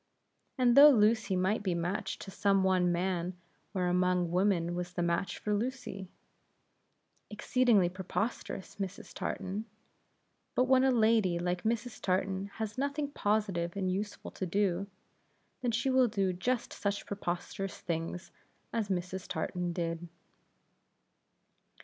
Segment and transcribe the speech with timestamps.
[0.57, 3.37] And though Lucy might be matched to some one man,
[3.71, 6.07] where among women was the match for Lucy?
[7.29, 9.13] Exceedingly preposterous Mrs.
[9.13, 9.65] Tartan!
[10.55, 12.01] But when a lady like Mrs.
[12.01, 14.87] Tartan has nothing positive and useful to do,
[15.61, 18.31] then she will do just such preposterous things
[18.73, 19.27] as Mrs.
[19.27, 20.09] Tartan did.